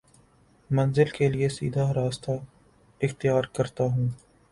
[0.69, 2.31] منزل کے لیے سیدھا راستہ
[3.01, 4.07] اختیار کرتا ہوں